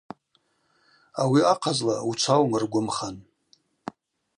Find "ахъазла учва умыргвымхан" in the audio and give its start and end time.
1.51-3.15